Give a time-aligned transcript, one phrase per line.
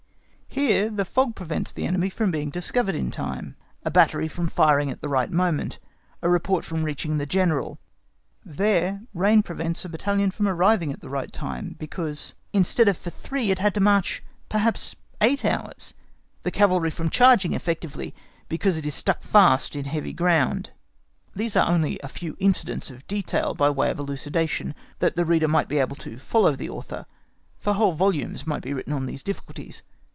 [0.53, 3.55] Here the fog prevents the enemy from being discovered in time,
[3.85, 5.79] a battery from firing at the right moment,
[6.21, 7.79] a report from reaching the General;
[8.45, 12.97] there the rain prevents a battalion from arriving at the right time, because instead of
[12.97, 15.93] for three it had to march perhaps eight hours;
[16.43, 18.13] the cavalry from charging effectively
[18.49, 20.71] because it is stuck fast in heavy ground.
[21.33, 25.47] These are only a few incidents of detail by way of elucidation, that the reader
[25.47, 27.05] may be able to follow the author,
[27.57, 29.81] for whole volumes might be written on these difficulties.